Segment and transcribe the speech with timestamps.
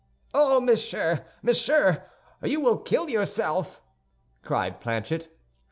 [0.33, 1.23] "Oh, monsieur!
[1.43, 2.01] Monsieur!
[2.41, 3.83] You will kill yourself,"
[4.41, 5.27] cried Planchet.